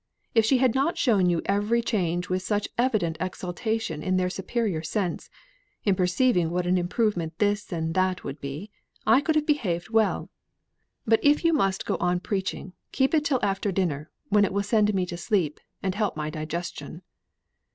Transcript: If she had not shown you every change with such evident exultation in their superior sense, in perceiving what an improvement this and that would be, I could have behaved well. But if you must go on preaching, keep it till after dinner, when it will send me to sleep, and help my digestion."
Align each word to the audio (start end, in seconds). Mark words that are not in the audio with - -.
If 0.33 0.45
she 0.45 0.57
had 0.57 0.73
not 0.73 0.97
shown 0.97 1.29
you 1.29 1.43
every 1.45 1.83
change 1.83 2.27
with 2.27 2.41
such 2.41 2.67
evident 2.75 3.17
exultation 3.19 4.01
in 4.01 4.17
their 4.17 4.31
superior 4.31 4.81
sense, 4.81 5.29
in 5.83 5.93
perceiving 5.93 6.49
what 6.49 6.65
an 6.65 6.75
improvement 6.75 7.37
this 7.37 7.71
and 7.71 7.93
that 7.93 8.23
would 8.23 8.41
be, 8.41 8.71
I 9.05 9.21
could 9.21 9.35
have 9.35 9.45
behaved 9.45 9.91
well. 9.91 10.31
But 11.05 11.19
if 11.21 11.45
you 11.45 11.53
must 11.53 11.85
go 11.85 11.97
on 11.99 12.19
preaching, 12.19 12.73
keep 12.91 13.13
it 13.13 13.23
till 13.23 13.45
after 13.45 13.71
dinner, 13.71 14.09
when 14.29 14.43
it 14.43 14.53
will 14.53 14.63
send 14.63 14.91
me 14.95 15.05
to 15.05 15.17
sleep, 15.17 15.59
and 15.83 15.93
help 15.93 16.17
my 16.17 16.31
digestion." 16.31 17.03